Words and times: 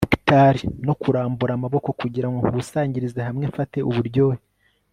nectar 0.07 0.55
no 0.85 0.93
kurambura 1.01 1.51
amaboko 1.55 1.89
kugirango 1.99 2.37
nkusanyirize 2.49 3.19
hamwe 3.27 3.43
mfate 3.51 3.77
uburyohe 3.89 4.39